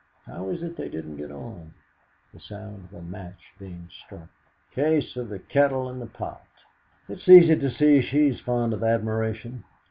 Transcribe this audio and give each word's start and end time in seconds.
"How 0.25 0.45
was 0.45 0.63
it 0.63 0.77
they 0.77 0.89
didn't 0.89 1.17
get 1.17 1.31
on?" 1.31 1.75
The 2.33 2.39
sound 2.39 2.85
of 2.85 2.93
a 2.95 3.03
match 3.03 3.53
being 3.59 3.87
struck. 4.03 4.29
"Case 4.73 5.15
of 5.15 5.29
the 5.29 5.37
kettle 5.37 5.89
and 5.89 6.01
the 6.01 6.07
pot." 6.07 6.43
"It's 7.07 7.29
easy 7.29 7.55
to 7.55 7.69
see 7.69 8.01
she's 8.01 8.39
fond 8.39 8.73
of 8.73 8.83
admiration. 8.83 9.63